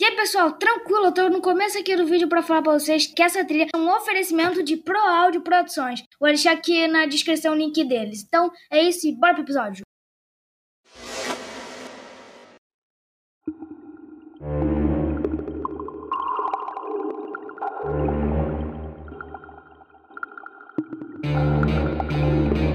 E 0.00 0.04
aí, 0.04 0.14
pessoal, 0.14 0.52
tranquilo? 0.52 1.06
Eu 1.06 1.12
tô 1.12 1.28
no 1.28 1.42
começo 1.42 1.76
aqui 1.76 1.96
do 1.96 2.06
vídeo 2.06 2.28
para 2.28 2.40
falar 2.40 2.62
para 2.62 2.78
vocês 2.78 3.04
que 3.08 3.20
essa 3.20 3.44
trilha 3.44 3.66
é 3.74 3.76
um 3.76 3.90
oferecimento 3.90 4.62
de 4.62 4.76
Pro 4.76 4.96
Áudio 4.96 5.40
Produções. 5.40 6.04
Vou 6.20 6.28
deixar 6.28 6.52
aqui 6.52 6.86
na 6.86 7.04
descrição 7.04 7.52
o 7.52 7.56
link 7.56 7.84
deles. 7.84 8.22
Então, 8.24 8.48
é 8.70 8.80
isso 8.80 9.08
e 9.08 9.12
bora 9.12 9.34
pro 9.34 9.42
episódio. 9.42 9.82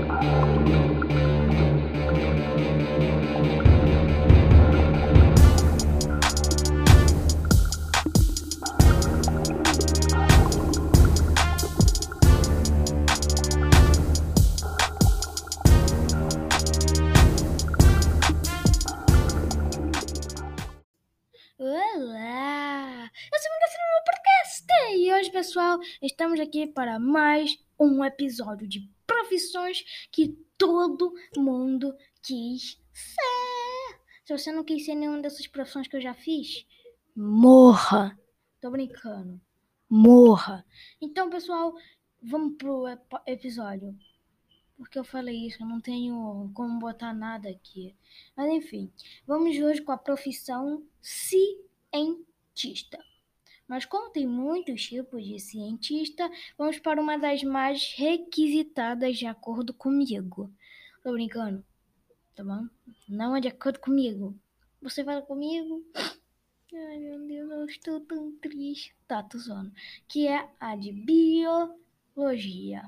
Olá! 0.06 0.93
Estamos 26.02 26.40
aqui 26.40 26.68
para 26.68 27.00
mais 27.00 27.58
um 27.80 28.04
episódio 28.04 28.68
de 28.68 28.90
profissões 29.06 30.08
que 30.12 30.38
todo 30.58 31.14
mundo 31.36 31.96
quis 32.22 32.80
ser. 32.92 34.00
Se 34.26 34.38
você 34.38 34.52
não 34.52 34.64
quis 34.64 34.86
ser 34.86 34.96
nenhuma 34.96 35.22
dessas 35.22 35.48
profissões 35.48 35.88
que 35.88 35.96
eu 35.96 36.02
já 36.02 36.14
fiz, 36.14 36.66
morra! 37.16 38.18
Tô 38.62 38.72
brincando. 38.72 39.40
Morra! 39.90 40.66
Então, 41.02 41.30
pessoal, 41.30 41.74
vamos 42.22 42.56
pro 42.58 42.86
episódio 43.28 43.98
porque 44.78 44.98
eu 45.00 45.04
falei 45.04 45.48
isso, 45.48 45.62
eu 45.64 45.68
não 45.68 45.80
tenho 45.80 46.52
como 46.54 46.80
botar 46.80 47.14
nada 47.14 47.50
aqui. 47.50 47.96
Mas 48.36 48.52
enfim, 48.52 48.92
vamos 49.26 49.58
hoje 49.58 49.82
com 49.82 49.92
a 49.92 49.98
profissão 49.98 50.84
cientista. 51.02 52.98
Mas 53.68 53.86
como 53.86 54.12
tem 54.12 54.28
muitos 54.28 54.84
tipos 54.84 55.26
de 55.26 55.40
cientista, 55.40 56.30
vamos 56.58 56.80
para 56.80 57.02
uma 57.02 57.18
das 57.18 57.44
mais 57.44 57.94
requisitadas 57.96 59.18
de 59.18 59.26
acordo 59.26 59.74
comigo. 59.74 60.52
Tô 61.02 61.12
brincando, 61.14 61.64
tá 62.36 62.44
bom? 62.44 62.68
Não 63.08 63.36
é 63.36 63.42
de 63.42 63.48
acordo 63.48 63.80
comigo. 63.80 64.38
Você 64.82 65.04
fala 65.04 65.22
comigo? 65.22 65.84
Ai 66.76 66.98
meu 66.98 67.20
Deus, 67.28 67.52
eu 67.52 67.66
estou 67.66 68.02
tão 68.02 68.32
triste. 68.38 68.96
Tá, 69.08 69.22
tô 69.24 69.38
zoando. 69.38 69.72
Que 70.08 70.28
é 70.28 70.50
a 70.60 70.76
de 70.76 70.92
biologia. 70.92 72.84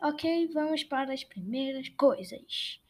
Ok, 0.00 0.48
vamos 0.48 0.82
para 0.82 1.14
as 1.14 1.22
primeiras 1.22 1.88
coisas. 1.90 2.80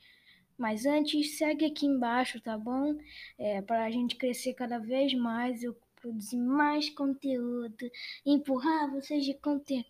Mas 0.57 0.87
antes, 0.87 1.37
segue 1.37 1.67
aqui 1.67 1.87
embaixo, 1.87 2.41
tá 2.41 2.57
bom? 2.57 2.97
É, 3.39 3.61
para 3.61 3.85
a 3.85 3.91
gente 3.91 4.17
crescer 4.17 4.55
cada 4.55 4.79
vez 4.79 5.13
mais, 5.13 5.63
eu 5.63 5.77
produzir 6.03 6.37
mais 6.37 6.91
conteúdo, 6.91 7.91
empurrar 8.27 8.91
vocês 8.91 9.25
de 9.25 9.35
conteúdo, 9.35 9.87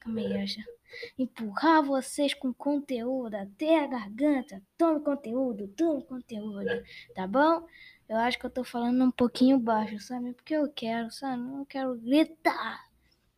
empurrar 1.18 1.82
vocês 1.82 2.34
com 2.34 2.52
conteúdo 2.52 3.34
até 3.34 3.80
a 3.80 3.86
garganta. 3.86 4.62
Tome 4.76 5.00
conteúdo, 5.00 5.66
tome 5.68 6.04
conteúdo, 6.04 6.84
tá 7.14 7.26
bom? 7.26 7.66
Eu 8.06 8.18
acho 8.18 8.38
que 8.38 8.44
eu 8.44 8.50
tô 8.50 8.62
falando 8.62 9.02
um 9.02 9.10
pouquinho 9.10 9.58
baixo, 9.58 9.98
sabe? 9.98 10.34
Porque 10.34 10.54
eu 10.54 10.70
quero, 10.70 11.10
sabe? 11.10 11.42
Não 11.42 11.64
quero 11.64 11.94
gritar 11.96 12.92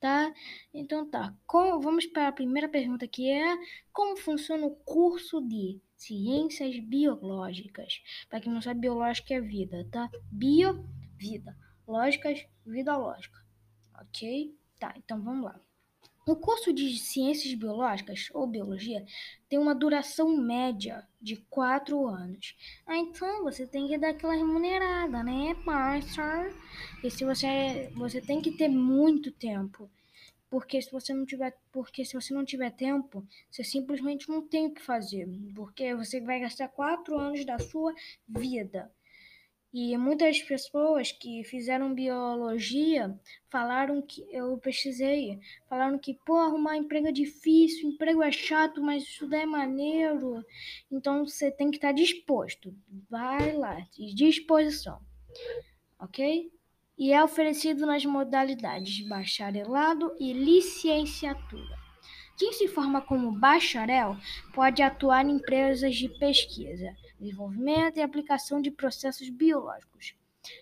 tá? 0.05 0.35
Então 0.75 1.09
tá, 1.09 1.35
com, 1.47 1.81
vamos 1.81 2.05
para 2.05 2.29
a 2.29 2.33
primeira 2.33 2.69
pergunta 2.69 3.09
que 3.09 3.31
é 3.31 3.57
como 3.91 4.19
funciona 4.19 4.67
o 4.67 4.77
curso 4.85 5.41
de 5.41 5.81
ciências 5.97 6.79
biológicas? 6.79 8.03
Para 8.29 8.39
quem 8.39 8.53
não 8.53 8.61
sabe, 8.61 8.81
biológica 8.81 9.33
é 9.33 9.41
vida, 9.41 9.89
tá? 9.91 10.11
Bio, 10.31 10.87
vida. 11.17 11.57
Lógicas, 11.89 12.45
vida 12.65 12.97
lógica. 12.97 13.39
Ok? 14.01 14.55
Tá, 14.79 14.95
então 14.97 15.23
vamos 15.23 15.45
lá. 15.45 15.61
O 16.27 16.35
curso 16.35 16.73
de 16.73 16.97
Ciências 16.97 17.53
Biológicas 17.53 18.29
ou 18.33 18.47
Biologia 18.47 19.05
tem 19.47 19.59
uma 19.59 19.75
duração 19.75 20.35
média 20.35 21.07
de 21.21 21.37
quatro 21.51 22.07
anos. 22.07 22.57
Ah, 22.87 22.97
então 22.97 23.45
você 23.45 23.67
tem 23.67 23.87
que 23.87 23.99
dar 23.99 24.11
aquela 24.11 24.35
remunerada, 24.35 25.23
né, 25.23 25.55
parça? 25.67 26.51
E 27.03 27.11
se 27.11 27.27
você, 27.27 27.91
você 27.95 28.23
tem 28.23 28.41
que 28.41 28.53
ter 28.53 28.69
muito 28.69 29.31
tempo. 29.33 29.91
Porque 30.49 30.81
se 30.81 30.91
você 30.91 31.13
não 31.13 31.27
tiver, 31.27 31.55
porque 31.71 32.07
se 32.07 32.15
você 32.15 32.33
não 32.33 32.45
tiver 32.45 32.71
tempo, 32.71 33.27
você 33.51 33.63
simplesmente 33.63 34.27
não 34.29 34.41
tem 34.41 34.69
o 34.69 34.73
que 34.73 34.81
fazer. 34.81 35.29
Porque 35.55 35.95
você 35.95 36.23
vai 36.23 36.41
gastar 36.41 36.69
quatro 36.69 37.19
anos 37.19 37.45
da 37.45 37.59
sua 37.59 37.93
vida. 38.27 38.91
E 39.77 39.99
muitas 39.99 40.41
pessoas 40.41 41.11
que 41.11 41.43
fizeram 41.43 41.93
biologia 41.93 43.13
falaram 43.51 44.01
que 44.01 44.25
eu 44.31 44.57
pesquisei, 44.57 45.41
falaram 45.69 45.99
que 45.99 46.15
pô, 46.25 46.37
arrumar 46.37 46.77
emprego 46.77 47.09
é 47.09 47.13
difícil, 47.13 47.89
emprego 47.89 48.23
é 48.23 48.31
chato, 48.31 48.81
mas 48.81 49.03
estudar 49.03 49.39
é 49.39 49.47
maneiro. 49.47 50.45
Então 50.93 51.27
você 51.27 51.51
tem 51.51 51.73
que 51.73 51.79
estar 51.79 51.91
disposto. 51.91 52.73
Vai 53.11 53.53
lá, 53.57 53.85
disposição. 54.15 55.01
OK? 55.99 56.53
E 56.97 57.13
é 57.13 57.25
oferecido 57.25 57.85
nas 57.85 58.05
modalidades 58.05 59.05
bacharelado 59.09 60.15
e 60.21 60.33
licenciatura. 60.33 61.77
Quem 62.39 62.53
se 62.53 62.69
forma 62.69 63.01
como 63.01 63.41
bacharel 63.41 64.17
pode 64.55 64.83
atuar 64.83 65.27
em 65.27 65.33
empresas 65.33 65.97
de 65.97 66.09
pesquisa 66.09 66.95
desenvolvimento 67.19 67.97
e 67.99 68.03
aplicação 68.03 68.61
de 68.61 68.71
processos 68.71 69.29
biológicos. 69.29 70.15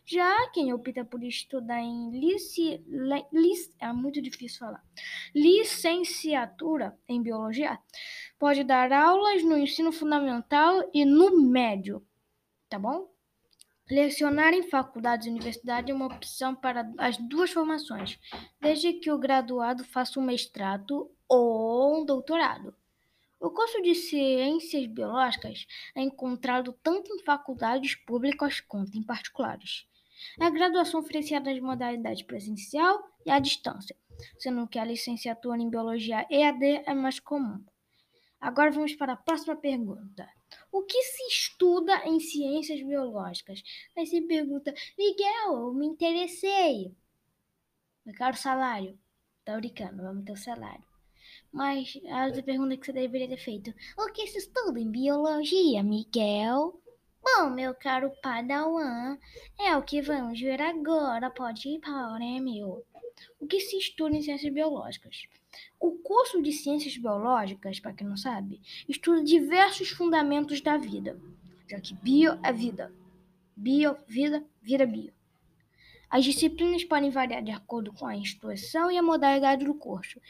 Já 0.04 0.48
quem 0.50 0.72
opta 0.72 1.04
por 1.04 1.22
estudar 1.24 1.80
em 1.80 2.10
lici, 2.10 2.82
lic, 2.86 3.74
é 3.80 3.92
muito 3.92 4.22
difícil 4.22 4.60
falar, 4.60 4.82
licenciatura 5.34 6.96
em 7.08 7.20
biologia, 7.22 7.78
pode 8.38 8.62
dar 8.62 8.92
aulas 8.92 9.42
no 9.42 9.58
ensino 9.58 9.90
fundamental 9.90 10.88
e 10.94 11.04
no 11.04 11.42
médio, 11.42 12.06
tá 12.68 12.78
bom? 12.78 13.10
Lecionar 13.90 14.54
em 14.54 14.62
faculdades 14.62 15.26
e 15.26 15.90
é 15.90 15.94
uma 15.94 16.06
opção 16.06 16.54
para 16.54 16.90
as 16.98 17.16
duas 17.16 17.50
formações, 17.50 18.18
desde 18.60 18.92
que 18.92 19.10
o 19.10 19.18
graduado 19.18 19.84
faça 19.84 20.20
um 20.20 20.22
mestrado 20.22 21.10
ou 21.28 22.00
um 22.00 22.04
doutorado. 22.04 22.74
O 23.42 23.50
curso 23.50 23.82
de 23.82 23.92
Ciências 23.96 24.86
Biológicas 24.86 25.66
é 25.96 26.00
encontrado 26.00 26.72
tanto 26.80 27.12
em 27.12 27.24
faculdades 27.24 27.96
públicas 27.96 28.60
quanto 28.60 28.96
em 28.96 29.02
particulares. 29.02 29.84
A 30.38 30.48
graduação 30.48 31.00
oferecida 31.00 31.40
nas 31.40 31.60
modalidades 31.60 32.22
presencial 32.22 33.02
e 33.26 33.32
à 33.32 33.40
distância, 33.40 33.96
sendo 34.38 34.68
que 34.68 34.78
a 34.78 34.84
licenciatura 34.84 35.60
em 35.60 35.68
Biologia 35.68 36.24
EAD 36.30 36.84
é 36.86 36.94
mais 36.94 37.18
comum. 37.18 37.60
Agora 38.40 38.70
vamos 38.70 38.94
para 38.94 39.14
a 39.14 39.16
próxima 39.16 39.56
pergunta. 39.56 40.28
O 40.70 40.84
que 40.84 41.02
se 41.02 41.26
estuda 41.26 42.00
em 42.06 42.20
ciências 42.20 42.80
biológicas? 42.80 43.60
Aí 43.98 44.06
você 44.06 44.22
pergunta, 44.22 44.72
Miguel, 44.96 45.52
eu 45.52 45.74
me 45.74 45.88
interessei. 45.88 46.94
Eu 48.06 48.14
quero 48.14 48.36
salário. 48.36 48.96
Tá 49.44 49.56
brincando, 49.56 50.00
vamos 50.00 50.24
ter 50.24 50.32
o 50.32 50.36
salário. 50.36 50.91
Mas 51.52 52.00
a 52.10 52.26
outra 52.26 52.42
pergunta 52.42 52.76
que 52.76 52.86
você 52.86 52.92
deveria 52.92 53.28
ter 53.28 53.36
feito: 53.36 53.74
O 53.98 54.10
que 54.10 54.26
se 54.26 54.38
estuda 54.38 54.80
em 54.80 54.90
biologia, 54.90 55.82
Miguel? 55.82 56.80
Bom, 57.22 57.50
meu 57.50 57.74
caro 57.74 58.10
Padawan, 58.22 59.16
é 59.60 59.76
o 59.76 59.82
que 59.82 60.00
vamos 60.00 60.40
ver 60.40 60.60
agora. 60.60 61.30
Pode 61.30 61.68
ir 61.68 61.78
para, 61.78 62.18
né, 62.18 62.40
meu? 62.40 62.84
O 63.38 63.46
que 63.46 63.60
se 63.60 63.76
estuda 63.76 64.16
em 64.16 64.22
ciências 64.22 64.52
biológicas? 64.52 65.28
O 65.78 65.92
curso 65.98 66.42
de 66.42 66.52
ciências 66.52 66.96
biológicas, 66.96 67.78
para 67.78 67.92
quem 67.92 68.06
não 68.06 68.16
sabe, 68.16 68.60
estuda 68.88 69.22
diversos 69.22 69.90
fundamentos 69.90 70.60
da 70.60 70.76
vida, 70.76 71.20
já 71.68 71.78
que 71.78 71.94
bio 71.94 72.38
é 72.42 72.52
vida. 72.52 72.92
Bio, 73.54 73.96
vida, 74.08 74.42
vida 74.62 74.86
bio. 74.86 75.12
As 76.08 76.24
disciplinas 76.24 76.84
podem 76.84 77.10
variar 77.10 77.42
de 77.42 77.52
acordo 77.52 77.92
com 77.92 78.06
a 78.06 78.16
instituição 78.16 78.90
e 78.90 78.96
a 78.96 79.02
modalidade 79.02 79.64
do 79.64 79.74
curso 79.74 80.20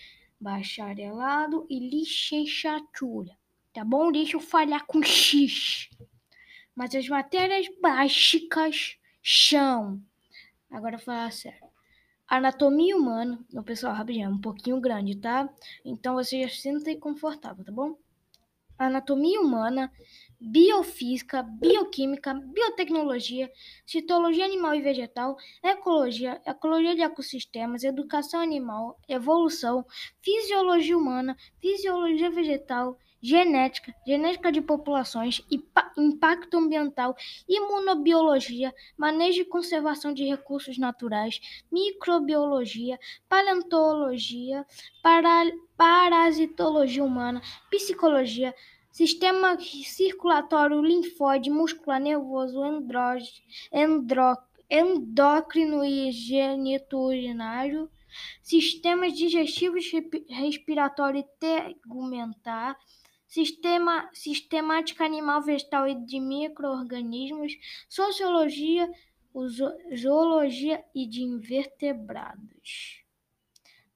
bacharelado 0.43 1.67
e 1.71 1.79
licenciatura. 1.79 3.37
Tá 3.73 3.85
bom? 3.85 4.11
Deixa 4.11 4.37
eu 4.37 4.41
falhar 4.41 4.85
com 4.87 5.03
X. 5.03 5.89
Mas 6.75 6.95
as 6.95 7.09
matérias 7.09 7.67
básicas 7.81 8.99
são. 9.23 10.03
Agora 10.71 10.99
falar 10.99 11.31
sério. 11.33 11.71
Anatomia 12.27 12.97
humana. 12.97 13.39
O 13.55 13.63
pessoal, 13.63 13.95
rapidinho, 13.95 14.27
é 14.27 14.29
um 14.29 14.41
pouquinho 14.41 14.81
grande, 14.81 15.17
tá? 15.17 15.49
Então 15.85 16.15
você 16.15 16.43
já 16.43 16.49
se 16.49 16.63
senta 16.63 16.95
confortável, 16.97 17.65
tá 17.65 17.71
bom? 17.71 17.97
Anatomia 18.79 19.41
humana, 19.41 19.93
biofísica, 20.43 21.43
bioquímica, 21.43 22.35
biotecnologia, 22.35 23.51
citologia 23.87 24.45
animal 24.45 24.75
e 24.75 24.83
vegetal, 24.83 25.37
ecologia, 25.63 26.41
ecologia 26.45 26.97
de 26.97 27.03
ecossistemas, 27.03 27.85
educação 27.85 28.41
animal, 28.41 28.99
evolução, 29.09 29.87
fisiologia 30.21 30.99
humana, 30.99 31.37
fisiologia 31.61 32.31
vegetal, 32.31 32.99
genética, 33.23 33.95
genética 34.05 34.51
de 34.51 34.61
populações, 34.61 35.41
impacto 35.97 36.59
ambiental, 36.59 37.15
imunobiologia, 37.49 38.75
manejo 38.97 39.43
e 39.43 39.45
conservação 39.45 40.13
de 40.13 40.25
recursos 40.25 40.77
naturais, 40.77 41.41
microbiologia, 41.71 42.99
paleontologia, 43.29 44.67
para, 45.01 45.53
parasitologia 45.77 47.05
humana, 47.05 47.41
psicologia, 47.71 48.53
sistema 48.93 49.59
circulatório, 49.59 50.83
linfóide, 50.83 51.51
muscular, 51.51 51.99
nervoso, 51.99 52.61
endócrino 54.71 55.83
e 55.83 56.13
geniturinário, 56.13 57.91
sistemas 58.43 59.15
digestivos, 59.15 59.91
respiratório 60.29 61.21
e 61.21 61.27
tegumentar, 61.41 62.79
sistema, 63.27 64.11
sistemática 64.13 65.05
animal, 65.05 65.43
vegetal 65.43 65.89
e 65.89 65.95
de 65.95 66.21
micro-organismos, 66.21 67.55
sociologia, 67.89 68.91
zoologia 69.97 70.85
e 70.95 71.07
de 71.07 71.23
invertebrados. 71.23 73.03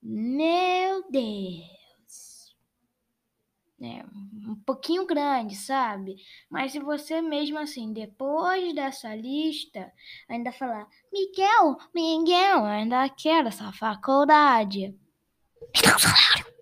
Meu 0.03 1.11
Deus! 1.11 1.86
É 3.81 4.03
um 4.49 4.55
pouquinho 4.65 5.07
grande, 5.07 5.55
sabe? 5.55 6.17
Mas 6.49 6.73
se 6.73 6.81
você 6.81 7.21
mesmo 7.21 7.59
assim, 7.59 7.93
depois 7.93 8.75
dessa 8.75 9.15
lista, 9.15 9.93
ainda 10.29 10.51
falar, 10.51 10.89
Miguel, 11.13 11.77
Miguel, 11.95 12.65
ainda 12.65 13.09
quero 13.11 13.49
essa 13.49 13.71
faculdade. 13.73 14.99
Me 15.75 15.83
dá 15.83 15.95
um 15.95 15.99
salário. 15.99 16.57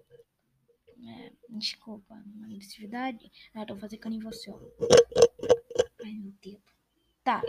Desculpa, 1.57 2.21
agressividade. 2.43 3.31
Ah, 3.55 3.61
eu 3.61 3.67
tô 3.67 3.77
fazendo 3.77 4.13
em 4.13 4.19
você, 4.19 4.51
ó. 4.51 4.59
Ai, 6.05 6.13
meu 6.13 6.33
Deus. 6.43 6.61
Tá. 7.23 7.41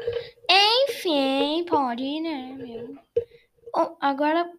Enfim, 0.87 1.65
pode 1.67 2.21
né, 2.21 2.53
meu? 2.53 2.97
Oh, 3.75 3.97
agora, 3.99 4.49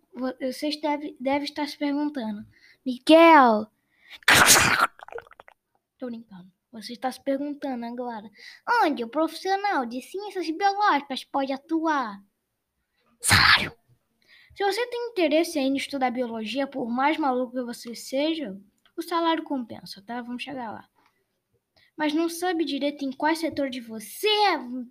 vocês 0.41 0.81
devem 0.81 1.17
deve 1.21 1.45
estar 1.45 1.67
se 1.69 1.79
perguntando. 1.79 2.45
Miguel! 2.85 3.71
Tô 5.99 6.07
brincando. 6.07 6.51
Você 6.73 6.93
está 6.93 7.11
se 7.11 7.23
perguntando 7.23 7.87
agora. 7.87 8.31
Onde 8.85 9.03
o 9.03 9.09
profissional 9.09 9.87
de 9.87 10.03
ciências 10.03 10.51
biológicas 10.51 11.25
pode 11.25 11.53
atuar? 11.53 12.23
Salário! 13.21 13.73
Se 14.55 14.65
você 14.65 14.87
tem 14.87 15.11
interesse 15.11 15.59
em 15.59 15.77
estudar 15.77 16.11
biologia, 16.11 16.67
por 16.67 16.89
mais 16.89 17.17
maluco 17.17 17.53
que 17.53 17.63
você 17.63 17.95
seja, 17.95 18.59
o 18.97 19.03
salário 19.03 19.45
compensa, 19.45 20.03
tá? 20.03 20.21
Vamos 20.21 20.43
chegar 20.43 20.71
lá. 20.71 20.89
Mas 21.97 22.13
não 22.13 22.29
sabe 22.29 22.65
direito 22.65 23.05
em 23.05 23.13
qual 23.13 23.35
setor 23.35 23.71
de 23.71 23.81
você 23.81 24.29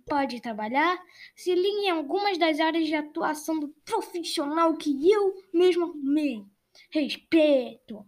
pode 0.08 0.40
trabalhar? 0.40 0.98
Se 1.36 1.54
ligue 1.54 1.86
em 1.86 1.90
algumas 1.90 2.36
das 2.36 2.58
áreas 2.58 2.88
de 2.88 2.96
atuação 2.96 3.60
do 3.60 3.68
profissional 3.84 4.76
que 4.76 5.08
eu 5.08 5.34
mesmo 5.52 5.84
arrumei. 5.84 6.44
Respeito! 6.90 8.04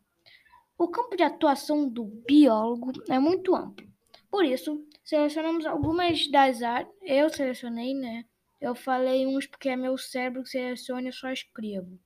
O 0.78 0.88
campo 0.88 1.16
de 1.16 1.25
atuação 1.25 1.88
do 1.88 2.04
biólogo 2.04 2.92
é 3.08 3.19
muito 3.19 3.54
amplo. 3.54 3.86
Por 4.30 4.44
isso, 4.44 4.86
selecionamos 5.04 5.66
algumas 5.66 6.30
das 6.30 6.62
áreas. 6.62 6.88
Eu 7.02 7.28
selecionei, 7.28 7.94
né? 7.94 8.25
Eu 8.60 8.75
falei 8.75 9.26
uns 9.26 9.46
porque 9.46 9.69
é 9.69 9.76
meu 9.76 9.98
cérebro 9.98 10.42
que 10.44 10.50
seleciona 10.50 11.08
eu 11.08 11.12
só 11.12 11.30
escrevo 11.30 11.98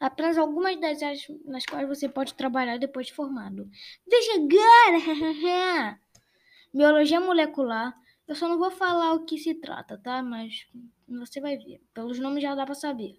apenas 0.00 0.38
algumas 0.38 0.78
das 0.80 1.02
áreas 1.02 1.26
nas 1.44 1.64
quais 1.64 1.88
você 1.88 2.08
pode 2.08 2.34
trabalhar 2.34 2.78
depois 2.78 3.06
de 3.06 3.14
formado. 3.14 3.68
Veja 4.06 4.32
agora! 4.34 6.00
Biologia 6.72 7.20
molecular. 7.20 7.94
Eu 8.26 8.34
só 8.34 8.48
não 8.48 8.58
vou 8.58 8.70
falar 8.70 9.12
o 9.12 9.24
que 9.24 9.38
se 9.38 9.54
trata, 9.54 9.98
tá? 9.98 10.22
Mas 10.22 10.66
você 11.08 11.40
vai 11.40 11.56
ver. 11.56 11.80
Pelos 11.92 12.18
nomes 12.18 12.42
já 12.42 12.54
dá 12.54 12.64
para 12.64 12.74
saber. 12.74 13.18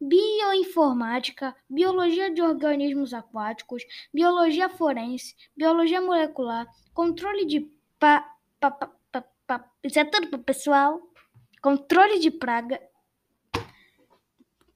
Bioinformática, 0.00 1.56
biologia 1.70 2.32
de 2.32 2.42
organismos 2.42 3.14
aquáticos, 3.14 3.84
biologia 4.12 4.68
forense, 4.68 5.34
biologia 5.56 6.00
molecular, 6.00 6.66
controle 6.92 7.46
de 7.46 7.60
pa 7.98 8.28
pa, 8.58 8.70
pa, 8.70 8.90
pa, 9.12 9.24
pa, 9.46 9.70
isso 9.82 9.98
é 9.98 10.04
tudo 10.04 10.28
pro 10.28 10.38
pessoal. 10.40 11.00
Controle 11.62 12.18
de 12.18 12.30
praga. 12.30 12.80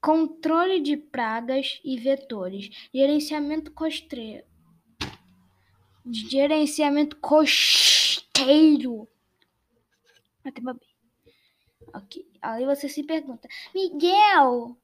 Controle 0.00 0.80
de 0.80 0.96
pragas 0.96 1.80
e 1.84 1.98
vetores. 1.98 2.70
Gerenciamento 2.94 3.72
costeiro. 3.72 4.44
Gerenciamento 6.10 7.16
costeiro. 7.16 9.08
Até 10.48 10.60
babei. 10.60 10.88
Ok. 11.94 12.26
Aí 12.42 12.64
você 12.64 12.88
se 12.88 13.02
pergunta, 13.02 13.48
Miguel! 13.74 14.76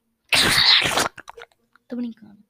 Tô 1.87 1.95
brincando. 1.95 2.45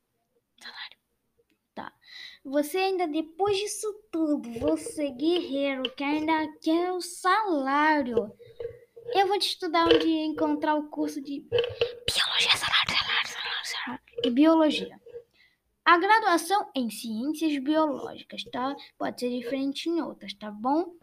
Você 2.45 2.77
ainda, 2.77 3.07
depois 3.07 3.57
disso 3.57 3.91
tudo, 4.11 4.47
você 4.59 5.09
guerreiro 5.09 5.81
que 5.95 6.03
ainda 6.03 6.47
quer 6.61 6.91
o 6.91 7.01
salário. 7.01 8.31
Eu 9.15 9.27
vou 9.27 9.39
te 9.39 9.47
estudar 9.47 9.87
onde 9.87 10.07
encontrar 10.07 10.75
o 10.75 10.87
curso 10.87 11.19
de 11.19 11.39
Biologia, 11.39 12.55
salário, 12.55 12.91
salário, 12.91 13.27
salário, 13.27 13.65
salário 13.65 14.03
e 14.23 14.29
Biologia. 14.29 15.01
A 15.83 15.97
graduação 15.97 16.69
em 16.75 16.87
Ciências 16.91 17.57
Biológicas, 17.63 18.43
tá? 18.43 18.75
Pode 18.95 19.19
ser 19.19 19.29
diferente 19.31 19.89
em 19.89 19.99
outras, 20.03 20.35
tá 20.35 20.51
bom? 20.51 20.93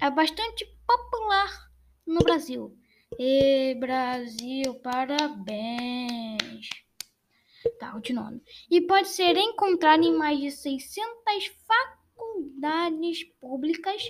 É 0.00 0.08
bastante 0.08 0.64
popular 0.88 1.70
no 2.06 2.20
Brasil. 2.20 2.74
E 3.18 3.74
Brasil, 3.74 4.74
parabéns! 4.82 6.70
Tá, 7.78 7.92
continuando. 7.92 8.40
E 8.70 8.80
pode 8.80 9.08
ser 9.08 9.36
encontrado 9.36 10.04
em 10.04 10.16
mais 10.16 10.38
de 10.38 10.50
600 10.50 11.12
faculdades 11.66 13.24
públicas 13.38 14.02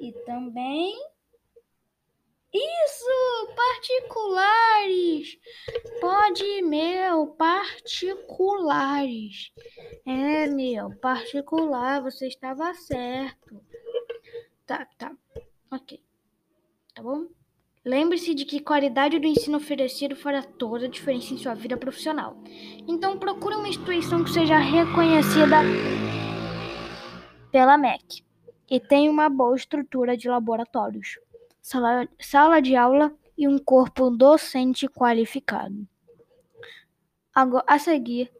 e 0.00 0.12
também. 0.24 0.96
Isso! 2.52 3.54
Particulares! 3.56 5.38
Pode, 6.00 6.62
meu, 6.62 7.26
particulares. 7.34 9.52
É, 10.06 10.46
meu, 10.46 10.96
particular, 10.98 12.00
você 12.00 12.28
estava 12.28 12.72
certo. 12.74 13.60
Tá, 14.64 14.86
tá. 14.96 15.12
Ok. 15.70 16.00
Tá 16.94 17.02
bom? 17.02 17.26
Lembre-se 17.84 18.34
de 18.34 18.44
que 18.44 18.60
qualidade 18.60 19.18
do 19.18 19.26
ensino 19.26 19.58
oferecido 19.58 20.14
fará 20.14 20.42
toda 20.42 20.86
a 20.86 20.88
diferença 20.88 21.34
em 21.34 21.38
sua 21.38 21.54
vida 21.54 21.76
profissional. 21.76 22.40
Então 22.88 23.18
procure 23.18 23.56
uma 23.56 23.68
instituição 23.68 24.22
que 24.22 24.30
seja 24.30 24.58
reconhecida 24.58 25.56
pela 27.50 27.76
MEC 27.76 28.24
e 28.70 28.80
tenha 28.80 29.10
uma 29.10 29.28
boa 29.28 29.56
estrutura 29.56 30.16
de 30.16 30.28
laboratórios, 30.28 31.18
sala, 31.60 32.08
sala 32.18 32.60
de 32.60 32.74
aula 32.74 33.12
e 33.36 33.46
um 33.48 33.58
corpo 33.58 34.08
docente 34.08 34.88
qualificado. 34.88 35.86
Agora, 37.34 37.64
a 37.66 37.78
seguir, 37.78 38.32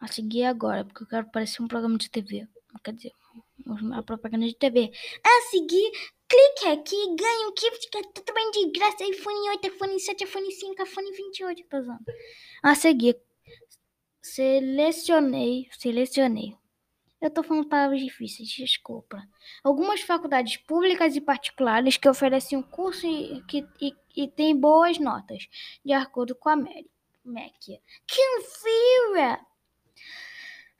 a 0.00 0.08
seguir 0.08 0.44
agora, 0.44 0.84
porque 0.84 1.04
eu 1.04 1.06
quero 1.06 1.30
parecer 1.30 1.62
um 1.62 1.68
programa 1.68 1.96
de 1.96 2.10
TV. 2.10 2.46
Quer 2.82 2.94
dizer, 2.94 3.12
uma 3.64 4.02
propaganda 4.02 4.46
de 4.46 4.54
TV. 4.54 4.90
A 5.24 5.50
seguir, 5.50 5.90
clique 6.30 6.68
aqui 6.68 6.94
e 6.94 7.16
ganhe 7.16 7.46
um 7.46 7.52
kit 7.52 7.90
que 7.90 7.98
é 7.98 8.02
totalmente 8.02 8.64
de 8.64 8.78
graça. 8.78 9.04
iPhone 9.04 9.48
8, 9.50 9.66
iPhone 9.66 9.98
7, 9.98 10.24
iPhone 10.24 10.50
5, 10.50 10.82
iPhone 10.82 11.12
28. 11.12 11.64
Tô 11.68 11.78
usando. 11.78 12.04
A 12.62 12.74
seguir, 12.76 13.16
selecionei, 14.22 15.68
selecionei. 15.76 16.56
Eu 17.20 17.30
tô 17.30 17.42
falando 17.42 17.68
palavras 17.68 18.00
difíceis, 18.00 18.48
desculpa. 18.48 19.22
Algumas 19.62 20.00
faculdades 20.00 20.56
públicas 20.56 21.14
e 21.16 21.20
particulares 21.20 21.98
que 21.98 22.08
oferecem 22.08 22.56
um 22.56 22.62
curso 22.62 23.06
e, 23.06 23.42
que, 23.42 23.66
e, 23.78 23.94
e 24.16 24.28
têm 24.28 24.56
boas 24.56 24.98
notas, 24.98 25.46
de 25.84 25.92
acordo 25.92 26.34
com 26.34 26.48
a 26.48 26.56
MEC. 26.56 27.80
Confira! 28.08 29.38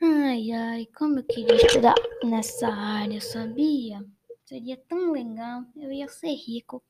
Ai, 0.02 0.50
ai, 0.50 0.88
como 0.96 1.18
eu 1.18 1.24
queria 1.24 1.56
estudar 1.56 1.94
nessa 2.24 2.68
área, 2.68 3.20
sabia? 3.20 4.02
Seria 4.50 4.76
tão 4.76 5.12
legal, 5.12 5.62
eu 5.76 5.92
ia 5.92 6.08
ser 6.08 6.34
rico. 6.34 6.82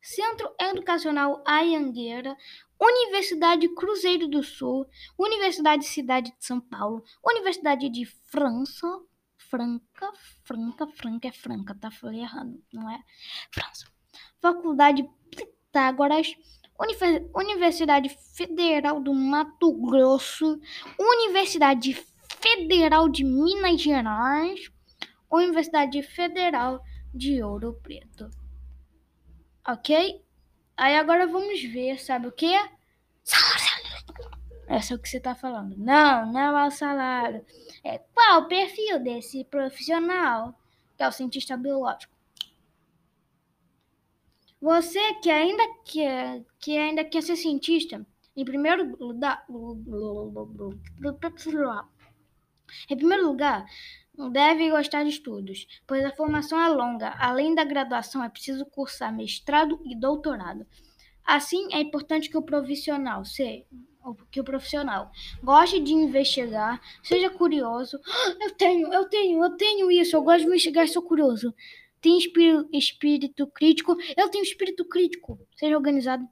Centro 0.00 0.54
Educacional 0.56 1.42
Ayangueira, 1.44 2.36
Universidade 2.80 3.68
Cruzeiro 3.70 4.28
do 4.28 4.44
Sul, 4.44 4.86
Universidade 5.18 5.84
Cidade 5.84 6.30
de 6.30 6.46
São 6.46 6.60
Paulo, 6.60 7.02
Universidade 7.24 7.88
de 7.88 8.06
França, 8.06 8.86
Franca, 9.36 10.12
Franca, 10.44 10.86
Franca 10.86 11.26
é 11.26 11.32
Franca, 11.32 11.74
tá? 11.74 11.90
Falei 11.90 12.20
errado, 12.20 12.62
não 12.72 12.88
é? 12.88 13.02
França. 13.50 13.88
Faculdade 14.40 15.10
Pitágoras, 15.34 16.36
Universidade 17.34 18.16
Federal 18.36 19.00
do 19.00 19.12
Mato 19.12 19.72
Grosso, 19.72 20.60
Universidade 20.96 21.94
Federal 22.40 23.08
de 23.08 23.24
Minas 23.24 23.80
Gerais, 23.80 24.70
Universidade 25.30 26.02
Federal 26.02 26.82
de 27.14 27.42
Ouro 27.42 27.74
Preto. 27.82 28.30
Ok? 29.66 30.22
Aí 30.76 30.96
agora 30.96 31.26
vamos 31.26 31.62
ver, 31.62 31.98
sabe 31.98 32.28
o 32.28 32.32
que? 32.32 32.54
Essa 34.68 34.94
é 34.94 34.96
o 34.96 34.98
que 34.98 35.08
você 35.08 35.20
tá 35.20 35.34
falando. 35.34 35.76
Não, 35.76 36.30
não 36.32 36.58
é 36.58 36.66
o 36.66 36.70
salário. 36.70 37.44
É 37.82 37.98
qual 37.98 38.42
o 38.42 38.48
perfil 38.48 39.00
desse 39.00 39.44
profissional, 39.44 40.58
que 40.96 41.02
é 41.02 41.08
o 41.08 41.12
cientista 41.12 41.56
biológico. 41.56 42.14
Você 44.60 45.14
que 45.14 45.30
ainda 45.30 45.62
quer, 45.84 46.44
que 46.58 46.76
ainda 46.76 47.04
quer 47.04 47.22
ser 47.22 47.36
cientista, 47.36 48.04
em 48.34 48.44
primeiro 48.44 48.96
lugar, 48.98 49.46
em 52.90 52.96
primeiro 52.96 53.26
lugar, 53.26 53.64
deve 54.30 54.70
gostar 54.70 55.04
de 55.04 55.10
estudos, 55.10 55.66
pois 55.86 56.04
a 56.04 56.10
formação 56.10 56.58
é 56.60 56.68
longa. 56.68 57.14
Além 57.18 57.54
da 57.54 57.64
graduação, 57.64 58.22
é 58.24 58.28
preciso 58.28 58.64
cursar 58.66 59.14
mestrado 59.14 59.80
e 59.84 59.94
doutorado. 59.94 60.66
Assim, 61.24 61.68
é 61.72 61.80
importante 61.80 62.30
que 62.30 62.38
o 62.38 62.42
profissional 62.42 63.24
se, 63.24 63.66
que 64.30 64.40
o 64.40 64.44
profissional 64.44 65.10
goste 65.42 65.80
de 65.80 65.92
investigar, 65.92 66.80
seja 67.02 67.28
curioso. 67.30 67.98
Eu 68.40 68.54
tenho, 68.54 68.92
eu 68.92 69.08
tenho, 69.08 69.44
eu 69.44 69.56
tenho 69.56 69.90
isso. 69.90 70.16
Eu 70.16 70.22
gosto 70.22 70.40
de 70.40 70.46
investigar, 70.46 70.86
sou 70.88 71.02
curioso. 71.02 71.52
Tem 72.00 72.16
espírito, 72.16 72.68
espírito 72.72 73.46
crítico. 73.48 73.96
Eu 74.16 74.28
tenho 74.28 74.44
espírito 74.44 74.84
crítico. 74.84 75.38
Seja 75.56 75.76
organizado. 75.76 76.24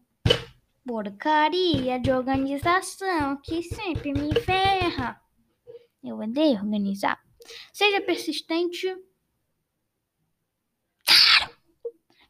Porcaria 0.86 1.98
de 1.98 2.12
organização 2.12 3.38
que 3.42 3.62
sempre 3.62 4.12
me 4.12 4.32
ferra. 4.40 5.20
Eu 6.02 6.18
odeio 6.18 6.58
organizar. 6.58 7.23
Seja 7.72 8.00
persistente. 8.00 8.86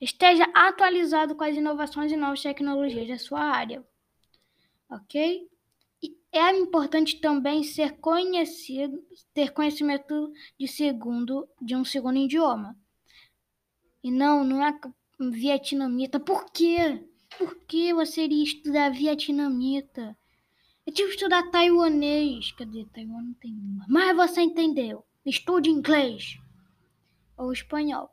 Esteja 0.00 0.44
atualizado 0.54 1.34
com 1.34 1.44
as 1.44 1.56
inovações 1.56 2.12
e 2.12 2.16
novas 2.16 2.42
tecnologias 2.42 3.08
da 3.08 3.18
sua 3.18 3.40
área. 3.40 3.84
Ok? 4.90 5.48
E 6.02 6.16
é 6.30 6.50
importante 6.56 7.20
também 7.20 7.62
ser 7.62 7.98
conhecido, 7.98 9.02
ter 9.32 9.52
conhecimento 9.52 10.32
de 10.58 10.68
segundo 10.68 11.48
de 11.60 11.74
um 11.74 11.84
segundo 11.84 12.18
idioma. 12.18 12.76
E 14.02 14.10
não, 14.10 14.44
não 14.44 14.62
é 14.62 14.78
vietnamita. 15.18 16.20
Por 16.20 16.50
quê? 16.50 17.02
Por 17.38 17.56
que 17.66 17.94
você 17.94 18.24
iria 18.24 18.44
estudar 18.44 18.90
vietnamita? 18.90 20.16
Eu 20.86 20.92
tive 20.92 21.08
que 21.08 21.14
estudar 21.14 21.50
taiwanês. 21.50 22.52
Cadê? 22.52 22.84
Taiwan 22.92 23.22
não 23.22 23.34
tem 23.34 23.52
uma. 23.52 23.86
Mas 23.88 24.16
você 24.16 24.42
entendeu. 24.42 25.04
Estude 25.24 25.70
inglês. 25.70 26.38
Ou 27.36 27.52
espanhol. 27.52 28.10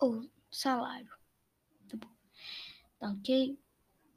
Ou 0.00 0.28
salário. 0.50 1.10
Tá 1.88 1.96
bom? 1.96 2.10
Tá 2.98 3.10
ok? 3.10 3.58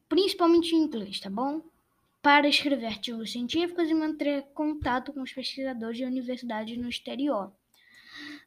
Principalmente 0.09 0.75
inglês, 0.75 1.19
tá 1.19 1.29
bom? 1.29 1.61
Para 2.21 2.47
escrever 2.47 2.87
artigos 2.87 3.31
científicos 3.31 3.89
e 3.89 3.93
manter 3.93 4.43
contato 4.53 5.13
com 5.13 5.21
os 5.21 5.31
pesquisadores 5.31 5.97
de 5.97 6.05
universidades 6.05 6.77
no 6.77 6.89
exterior. 6.89 7.53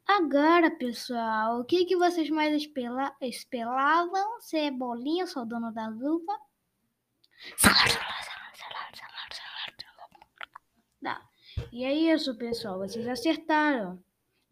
Agora, 0.06 0.70
pessoal, 0.70 1.60
o 1.60 1.64
que, 1.64 1.86
que 1.86 1.96
vocês 1.96 2.28
mais 2.28 2.54
espela 2.54 3.16
espelavam? 3.22 4.40
Cebolinha, 4.40 5.26
sou 5.26 5.46
dono 5.46 5.72
da 5.72 5.88
luva. 5.88 6.38
Salário, 7.56 7.92
salário, 7.92 8.24
Tá. 11.02 11.22
E 11.74 11.84
é 11.84 11.92
isso, 11.92 12.36
pessoal. 12.36 12.78
Vocês 12.78 13.04
acertaram. 13.08 14.00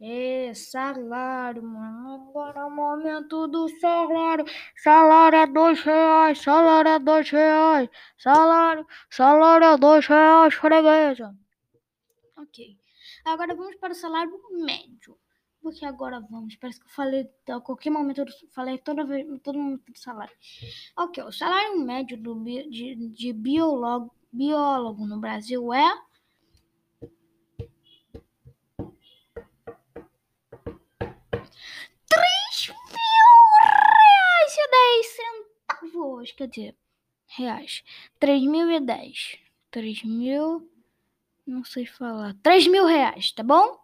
É, 0.00 0.52
salário, 0.54 1.62
mano. 1.62 2.14
Agora 2.14 2.62
é 2.62 2.64
o 2.64 2.70
momento 2.70 3.46
do 3.46 3.68
salário. 3.78 4.44
Salário 4.74 5.38
é 5.38 5.46
dois 5.46 5.80
reais. 5.82 6.40
Salário 6.40 6.90
é 6.90 6.98
dois 6.98 7.30
reais. 7.30 7.88
Salário, 8.18 8.84
salário 9.08 9.66
é 9.66 9.76
dois 9.78 10.04
reais, 10.04 10.52
freguesa. 10.54 11.32
Ok. 12.38 12.76
Agora 13.24 13.54
vamos 13.54 13.76
para 13.76 13.92
o 13.92 13.94
salário 13.94 14.32
médio. 14.50 15.16
Porque 15.60 15.86
agora 15.86 16.18
vamos. 16.28 16.56
Parece 16.56 16.80
que 16.80 16.86
eu 16.86 16.90
falei 16.90 17.30
a 17.48 17.60
qualquer 17.60 17.90
momento, 17.90 18.22
eu 18.22 18.26
falei 18.50 18.78
toda 18.78 19.04
vez, 19.04 19.24
todo 19.44 19.60
momento 19.60 19.92
do 19.92 19.96
salário. 19.96 20.34
Ok, 20.98 21.22
o 21.22 21.30
salário 21.30 21.78
médio 21.84 22.20
do, 22.20 22.34
de, 22.42 22.96
de 22.96 23.32
biólogo, 23.32 24.12
biólogo 24.32 25.06
no 25.06 25.20
Brasil 25.20 25.72
é 25.72 25.88
centavos, 36.22 36.32
quer 36.32 36.48
dizer, 36.48 36.76
reais. 37.26 37.82
3 38.18 38.42
mil 38.44 38.70
e 38.70 38.80
10. 38.80 39.38
3 39.70 40.04
mil, 40.04 40.70
não 41.46 41.64
sei 41.64 41.86
falar. 41.86 42.34
3 42.42 42.66
mil 42.68 42.86
reais, 42.86 43.32
tá 43.32 43.42
bom? 43.42 43.80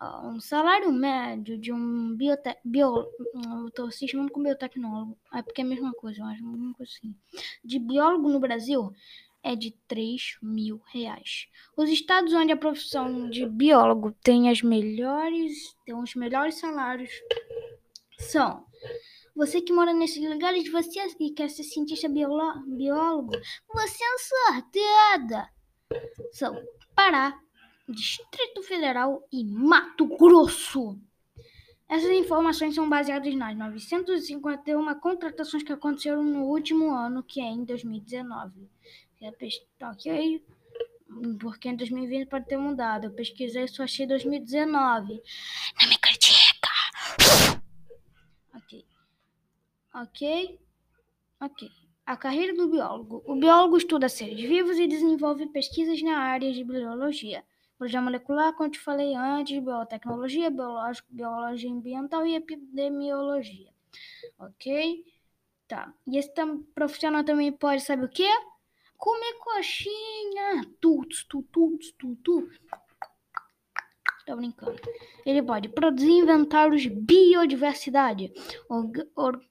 Um 0.00 0.40
salário 0.40 0.92
médio 0.92 1.58
de 1.58 1.72
um 1.72 2.14
biotec... 2.14 2.60
Bio... 2.64 3.08
Eu 3.34 3.70
tô 3.74 3.90
se 3.90 4.06
chamando 4.06 4.30
com 4.30 4.42
biotecnólogo. 4.42 5.18
É 5.34 5.42
porque 5.42 5.60
é 5.60 5.64
a 5.64 5.68
mesma 5.68 5.92
coisa, 5.92 6.20
eu 6.20 6.26
acho. 6.26 6.44
Uma 6.44 6.72
coisa 6.74 6.92
assim. 6.96 7.14
De 7.64 7.80
biólogo 7.80 8.28
no 8.28 8.38
Brasil 8.38 8.92
é 9.42 9.56
de 9.56 9.72
3 9.88 10.38
mil 10.40 10.80
reais. 10.86 11.48
Os 11.76 11.90
estados 11.90 12.32
onde 12.32 12.52
a 12.52 12.56
profissão 12.56 13.28
de 13.28 13.44
biólogo 13.46 14.12
tem 14.22 14.48
as 14.48 14.62
melhores, 14.62 15.76
tem 15.84 15.96
os 15.96 16.14
melhores 16.14 16.56
salários 16.56 17.10
são 18.18 18.64
você 19.38 19.60
que 19.60 19.72
mora 19.72 19.94
nesses 19.94 20.28
lugares, 20.28 20.68
você 20.68 20.98
e 21.20 21.30
quer 21.30 21.48
ser 21.48 21.62
cientista 21.62 22.08
biólogo, 22.08 23.30
você 23.72 24.02
é 24.02 24.18
sorteada. 24.18 25.48
São 26.32 26.60
Pará, 26.92 27.38
Distrito 27.88 28.64
Federal 28.64 29.22
e 29.32 29.44
Mato 29.44 30.06
Grosso. 30.06 30.98
Essas 31.88 32.10
informações 32.10 32.74
são 32.74 32.88
baseadas 32.88 33.32
nas 33.36 33.56
951 33.56 34.98
contratações 34.98 35.62
que 35.62 35.72
aconteceram 35.72 36.24
no 36.24 36.46
último 36.46 36.92
ano, 36.92 37.22
que 37.22 37.40
é 37.40 37.44
em 37.44 37.64
2019. 37.64 38.68
Ok? 39.80 40.44
Porque 41.40 41.68
em 41.68 41.76
2020 41.76 42.28
pode 42.28 42.46
ter 42.46 42.56
mudado. 42.56 43.04
Eu 43.04 43.12
pesquisei 43.12 43.62
e 43.62 43.68
só 43.68 43.84
achei 43.84 44.04
2019. 44.04 45.22
Não 45.80 45.88
me 45.88 45.96
critica! 45.96 46.68
Ok. 50.00 50.60
Ok? 51.40 51.68
A 52.06 52.16
carreira 52.16 52.54
do 52.54 52.68
biólogo. 52.68 53.22
O 53.26 53.34
biólogo 53.34 53.76
estuda 53.76 54.08
seres 54.08 54.40
vivos 54.40 54.78
e 54.78 54.86
desenvolve 54.86 55.46
pesquisas 55.48 56.00
na 56.02 56.18
área 56.18 56.52
de 56.52 56.62
biologia, 56.62 57.44
biologia 57.76 58.00
molecular, 58.00 58.54
como 58.54 58.70
te 58.70 58.78
falei 58.78 59.14
antes, 59.14 59.58
biotecnologia, 59.58 60.50
biológico, 60.50 61.08
biologia 61.10 61.70
ambiental 61.70 62.24
e 62.24 62.36
epidemiologia. 62.36 63.72
Ok? 64.38 65.04
Tá. 65.66 65.92
E 66.06 66.16
esse 66.16 66.32
tam, 66.32 66.62
profissional 66.74 67.24
também 67.24 67.50
pode, 67.50 67.82
sabe 67.82 68.04
o 68.04 68.08
quê? 68.08 68.28
Comer 68.96 69.34
coxinha. 69.34 70.64
Tuts, 70.80 71.24
tuts, 71.24 71.92
tuts, 71.98 72.22
tuts. 72.22 72.58
Tô 74.28 74.36
brincando. 74.36 74.78
Ele 75.24 75.42
pode 75.42 75.70
produzir 75.70 76.10
inventários 76.10 76.82
de 76.82 76.90
biodiversidade, 76.90 78.32
org, 78.68 79.02
org, 79.16 79.42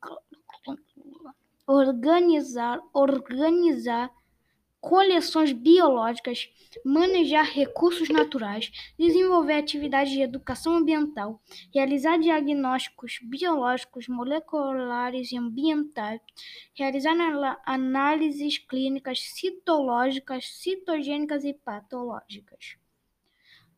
organizar, 1.67 2.79
organizar 2.93 4.09
coleções 4.79 5.51
biológicas, 5.51 6.49
manejar 6.85 7.43
recursos 7.43 8.07
naturais, 8.09 8.71
desenvolver 8.97 9.55
atividades 9.55 10.13
de 10.13 10.21
educação 10.21 10.77
ambiental, 10.77 11.41
realizar 11.73 12.17
diagnósticos 12.17 13.19
biológicos, 13.21 14.07
moleculares 14.07 15.31
e 15.31 15.37
ambientais, 15.37 16.21
realizar 16.73 17.15
análises 17.65 18.57
clínicas 18.59 19.19
citológicas, 19.19 20.47
citogênicas 20.61 21.43
e 21.43 21.53
patológicas. 21.53 22.77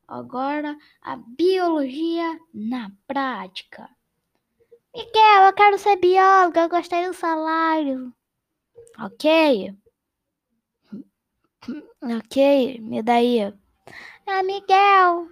Agora, 0.08 0.78
a 1.02 1.16
biologia 1.16 2.40
na 2.54 2.92
prática. 3.08 3.90
Miguel, 4.96 5.44
eu 5.48 5.54
quero 5.54 5.78
ser 5.78 5.96
bióloga, 5.98 6.62
eu 6.62 6.70
gostei 6.70 7.08
do 7.08 7.14
salário. 7.14 8.14
Ok. 9.00 9.74
Ok, 12.02 12.80
me 12.82 13.04
daí. 13.04 13.54
Ah, 14.26 14.44
Miguel, 14.44 15.30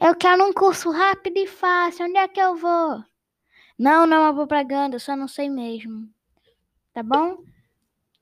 eu 0.00 0.14
quero 0.16 0.44
um 0.44 0.52
curso 0.52 0.90
rápido 0.90 1.38
e 1.38 1.46
fácil. 1.46 2.06
Onde 2.06 2.18
é 2.18 2.28
que 2.28 2.40
eu 2.40 2.56
vou? 2.56 3.02
Não, 3.78 4.06
não 4.06 4.16
é 4.18 4.20
uma 4.30 4.34
propaganda, 4.34 4.96
eu 4.96 5.00
só 5.00 5.16
não 5.16 5.28
sei 5.28 5.48
mesmo. 5.48 6.08
Tá 6.92 7.02
bom? 7.02 7.38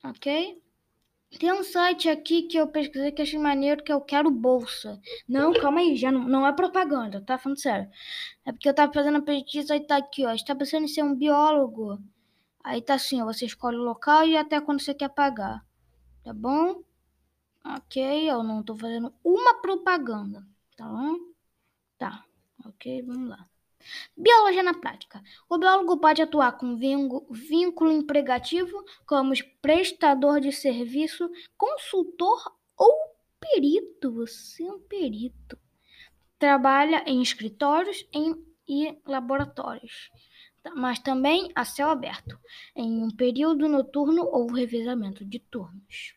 Ok? 0.05 0.62
Tem 1.39 1.53
um 1.53 1.62
site 1.65 2.09
aqui 2.09 2.43
que 2.43 2.57
eu 2.57 2.69
pesquisei 2.69 3.11
que 3.12 3.23
achei 3.23 3.39
maneiro 3.39 3.83
que 3.83 3.93
eu 3.93 4.01
quero 4.01 4.31
bolsa. 4.31 5.01
Não, 5.29 5.53
calma 5.53 5.81
aí, 5.81 5.97
já 5.97 6.12
não, 6.12 6.21
não 6.25 6.47
é 6.47 6.53
propaganda, 6.53 7.21
tá 7.21 7.39
falando 7.39 7.59
sério. 7.59 7.91
É 8.45 8.53
porque 8.53 8.69
eu 8.69 8.75
tava 8.75 8.93
fazendo 8.93 9.19
a 9.19 9.23
pesquisa 9.23 9.77
e 9.77 9.81
tá 9.87 9.97
aqui, 9.97 10.25
ó. 10.27 10.33
Está 10.33 10.55
pensando 10.55 10.85
em 10.85 10.89
ser 10.89 11.03
um 11.03 11.15
biólogo. 11.15 11.99
Aí 12.65 12.83
tá 12.83 12.95
assim, 12.95 13.23
ó, 13.23 13.27
você 13.27 13.47
escolhe 13.47 13.77
o 13.77 13.83
local 13.83 14.27
e 14.27 14.37
até 14.37 14.61
quando 14.61 14.81
você 14.83 14.95
quer 14.95 15.11
pagar. 15.11 15.65
Tá 16.25 16.33
bom? 16.35 16.83
Ok, 17.65 18.31
eu 18.31 18.43
não 18.43 18.62
tô 18.62 18.77
fazendo 18.77 19.15
uma 19.25 19.61
propaganda, 19.62 20.47
tá 20.77 20.87
bom? 20.87 21.17
Tá, 21.99 22.25
ok, 22.67 23.03
vamos 23.03 23.31
lá. 23.31 23.49
Biologia 24.17 24.62
na 24.62 24.75
prática. 24.75 25.23
O 25.49 25.59
biólogo 25.59 25.99
pode 25.99 26.23
atuar 26.23 26.53
com 26.53 26.77
vínculo 26.77 27.91
empregativo, 27.91 28.85
como 29.07 29.33
prestador 29.61 30.41
de 30.41 30.53
serviço, 30.53 31.31
consultor 31.57 32.53
ou 32.77 33.12
perito. 33.41 34.12
Você 34.12 34.65
é 34.65 34.73
um 34.73 34.81
perito. 34.81 35.59
Trabalha 36.39 37.03
em 37.07 37.23
escritórios 37.23 38.07
em, 38.12 38.35
e 38.69 38.99
laboratórios, 39.07 40.11
mas 40.75 40.99
também 40.99 41.51
a 41.55 41.65
céu 41.65 41.89
aberto, 41.89 42.39
em 42.75 43.03
um 43.03 43.11
período 43.11 43.69
noturno 43.69 44.25
ou 44.25 44.51
revezamento 44.51 45.25
de 45.25 45.39
turnos. 45.39 46.15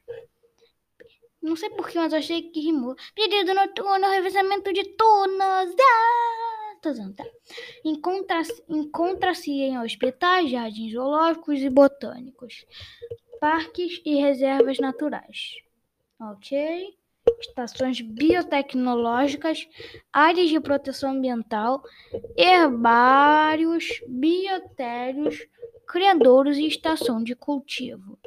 Não 1.46 1.56
sei 1.56 1.70
porquê, 1.70 2.00
mas 2.00 2.12
achei 2.12 2.42
que 2.42 2.60
rimou. 2.60 2.96
Período 3.14 3.54
noturno, 3.54 4.10
revezamento 4.10 4.74
de 4.74 4.84
turnos. 4.96 5.76
Ah! 5.80 6.55
Tá? 7.14 7.26
Encontra-se 7.84 8.64
encontra 8.70 9.32
em 9.48 9.80
hospitais, 9.80 10.50
jardins 10.50 10.94
zoológicos 10.94 11.60
e 11.60 11.70
botânicos, 11.70 12.66
parques 13.40 14.02
e 14.06 14.16
reservas 14.16 14.80
naturais. 14.80 15.56
Ok? 16.20 16.96
Estações 17.40 18.02
biotecnológicas, 18.02 19.68
áreas 20.14 20.50
de 20.50 20.60
proteção 20.60 21.12
ambiental, 21.12 21.82
herbários, 22.38 24.02
biotérios, 24.08 25.48
criadouros 25.88 26.58
e 26.58 26.68
estação 26.68 27.24
de 27.24 27.36
cultivo 27.36 28.20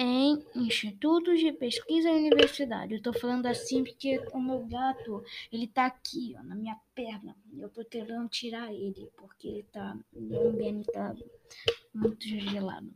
em 0.00 0.46
institutos 0.54 1.40
de 1.40 1.52
pesquisa 1.52 2.08
e 2.08 2.16
universidade. 2.16 2.94
Eu 2.94 3.02
tô 3.02 3.12
falando 3.12 3.46
assim 3.46 3.82
porque 3.82 4.20
o 4.32 4.40
meu 4.40 4.64
gato, 4.64 5.24
ele 5.50 5.66
tá 5.66 5.86
aqui, 5.86 6.36
ó, 6.38 6.42
na 6.44 6.54
minha 6.54 6.78
perna. 6.94 7.36
Eu 7.58 7.68
tô 7.68 7.84
tentando 7.84 8.28
tirar 8.28 8.72
ele, 8.72 9.10
porque 9.16 9.48
ele 9.48 9.62
tá, 9.64 9.98
o 10.12 10.48
ambiente 10.50 10.86
tá 10.92 11.16
muito 11.92 12.24
gelado. 12.24 12.92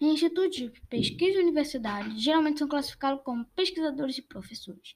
Em 0.00 0.12
institutos 0.12 0.56
de 0.56 0.70
pesquisa 0.88 1.38
e 1.38 1.42
universidade, 1.42 2.16
geralmente 2.20 2.60
são 2.60 2.68
classificados 2.68 3.24
como 3.24 3.44
pesquisadores 3.56 4.16
e 4.16 4.22
professores. 4.22 4.94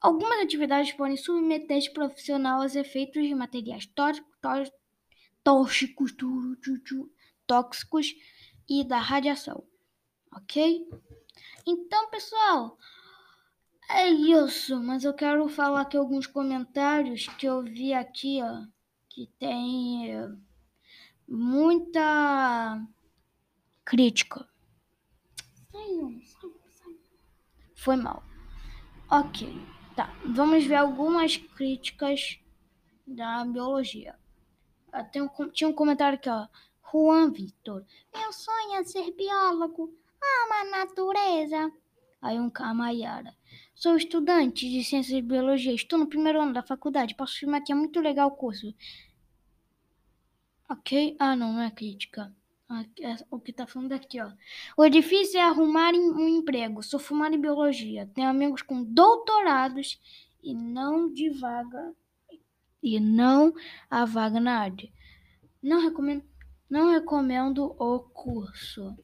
Algumas 0.00 0.40
atividades 0.40 0.90
podem 0.92 1.18
submeter 1.18 1.76
esse 1.76 1.92
profissional 1.92 2.62
aos 2.62 2.74
efeitos 2.74 3.22
de 3.22 3.34
materiais 3.34 3.86
tóxicos, 5.44 6.16
tóxicos 7.46 8.14
e 8.66 8.84
da 8.84 8.98
radiação 8.98 9.62
ok? 10.32 10.88
Então, 11.66 12.10
pessoal, 12.10 12.78
é 13.88 14.08
isso. 14.08 14.80
Mas 14.82 15.04
eu 15.04 15.14
quero 15.14 15.48
falar 15.48 15.82
aqui 15.82 15.96
alguns 15.96 16.26
comentários 16.26 17.28
que 17.38 17.46
eu 17.46 17.62
vi 17.62 17.92
aqui, 17.92 18.40
ó, 18.42 18.66
que 19.08 19.26
tem 19.38 20.38
muita 21.28 22.84
crítica. 23.84 24.48
Foi 27.74 27.96
mal. 27.96 28.22
Ok, 29.10 29.60
tá. 29.96 30.14
Vamos 30.24 30.64
ver 30.64 30.76
algumas 30.76 31.36
críticas 31.36 32.38
da 33.06 33.44
biologia. 33.44 34.16
Ah, 34.92 35.04
tinha 35.04 35.68
um 35.68 35.72
comentário 35.72 36.16
aqui, 36.16 36.28
ó. 36.28 36.46
Juan 36.92 37.32
Vitor. 37.32 37.84
Meu 38.14 38.32
sonho 38.32 38.74
é 38.76 38.84
ser 38.84 39.10
biólogo. 39.12 39.92
Ama 40.22 40.54
a 40.60 40.78
natureza. 40.78 41.72
Aí 42.20 42.38
um 42.38 42.50
Maiara. 42.74 43.34
Sou 43.74 43.96
estudante 43.96 44.70
de 44.70 44.84
Ciências 44.84 45.16
de 45.16 45.22
Biologia. 45.22 45.74
Estou 45.74 45.98
no 45.98 46.06
primeiro 46.06 46.40
ano 46.40 46.52
da 46.52 46.62
faculdade. 46.62 47.16
Posso 47.16 47.34
afirmar 47.34 47.62
que 47.62 47.72
é 47.72 47.74
muito 47.74 48.00
legal 48.00 48.28
o 48.28 48.36
curso. 48.36 48.72
Ok? 50.68 51.16
Ah, 51.18 51.34
não, 51.34 51.52
não 51.52 51.62
é 51.62 51.70
crítica. 51.70 52.32
É 53.00 53.16
o 53.30 53.38
que 53.38 53.52
tá 53.52 53.66
falando 53.66 53.92
aqui, 53.92 54.20
ó. 54.20 54.32
O 54.76 54.88
difícil 54.88 55.40
é 55.40 55.42
arrumar 55.42 55.92
um 55.92 56.28
emprego. 56.28 56.82
Sou 56.82 57.00
formado 57.00 57.34
em 57.34 57.40
biologia. 57.40 58.08
Tenho 58.14 58.28
amigos 58.28 58.62
com 58.62 58.82
doutorados 58.84 60.00
e 60.42 60.54
não 60.54 61.12
de 61.12 61.28
vaga. 61.28 61.92
E 62.82 62.98
não 62.98 63.52
a 63.90 64.04
vaga 64.04 64.40
na 64.40 64.60
área. 64.60 64.90
Não 65.62 65.80
recomendo, 65.80 66.24
não 66.70 66.90
recomendo 66.90 67.76
o 67.78 68.00
curso 68.00 68.96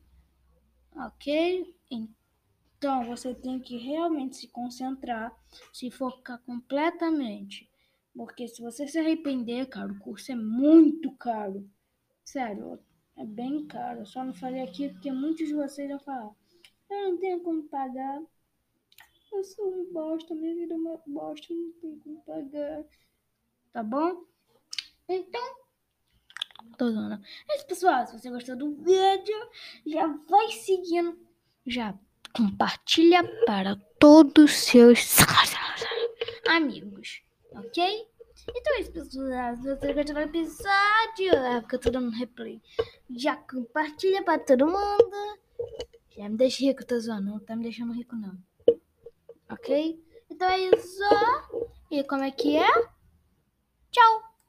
ok? 0.98 1.74
Então 1.90 3.04
você 3.04 3.34
tem 3.34 3.58
que 3.60 3.76
realmente 3.76 4.36
se 4.36 4.48
concentrar, 4.48 5.34
se 5.72 5.90
focar 5.90 6.40
completamente. 6.42 7.70
Porque 8.14 8.48
se 8.48 8.60
você 8.62 8.86
se 8.86 8.98
arrepender, 8.98 9.66
cara, 9.66 9.92
o 9.92 9.98
curso 9.98 10.32
é 10.32 10.34
muito 10.34 11.12
caro. 11.16 11.68
Sério, 12.24 12.78
é 13.16 13.24
bem 13.24 13.66
caro. 13.66 14.00
Eu 14.00 14.06
só 14.06 14.24
não 14.24 14.34
falei 14.34 14.62
aqui 14.62 14.88
porque 14.88 15.10
muitos 15.12 15.46
de 15.46 15.54
vocês 15.54 15.88
vão 15.88 16.00
falar: 16.00 16.34
eu 16.90 17.12
não 17.12 17.18
tenho 17.18 17.40
como 17.40 17.62
pagar. 17.64 18.22
Eu 19.30 19.44
sou 19.44 19.72
um 19.72 19.92
bosta, 19.92 20.34
minha 20.34 20.54
vida 20.54 20.74
é 20.74 20.76
uma 20.76 21.00
bosta, 21.06 21.52
não 21.52 21.72
tenho 21.80 22.00
como 22.00 22.20
pagar. 22.22 22.84
Tá 23.72 23.82
bom? 23.82 24.24
Então, 25.08 25.56
Tô 26.76 26.90
zoando. 26.90 27.20
Mas, 27.46 27.62
pessoal, 27.64 28.06
se 28.06 28.18
você 28.18 28.30
gostou 28.30 28.56
do 28.56 28.70
vídeo, 28.72 29.36
já 29.86 30.06
vai 30.28 30.48
seguindo. 30.50 31.18
Já 31.66 31.94
compartilha 32.34 33.24
para 33.44 33.76
todos 33.98 34.44
os 34.44 34.52
seus 34.52 35.16
amigos. 36.48 37.22
Ok? 37.52 38.08
Então 38.54 38.74
é 38.76 38.80
isso, 38.80 38.92
pessoal. 38.92 39.56
Se 39.56 39.62
você 39.62 39.92
gostou 39.92 40.14
do 40.14 40.20
episódio, 40.20 41.34
é 41.34 41.60
porque 41.60 41.76
eu 41.76 41.80
tô 41.80 41.90
dando 41.90 42.10
replay. 42.10 42.60
Já 43.10 43.36
compartilha 43.36 44.22
para 44.22 44.38
todo 44.38 44.66
mundo. 44.66 45.38
Já 46.16 46.28
me 46.28 46.36
deixa 46.36 46.64
rico, 46.64 46.84
tô 46.84 46.98
zoando. 46.98 47.30
Não 47.30 47.38
tá 47.38 47.56
me 47.56 47.62
deixando 47.64 47.92
rico, 47.92 48.16
não. 48.16 48.36
Ok? 49.50 50.02
Então 50.30 50.48
é 50.48 50.60
isso. 50.60 51.02
E 51.90 52.04
como 52.04 52.22
é 52.22 52.30
que 52.30 52.56
é? 52.56 52.70
Tchau! 53.90 54.27